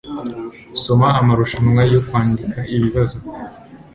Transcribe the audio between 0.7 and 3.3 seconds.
soma amarushanwa yo kwandika ibibazo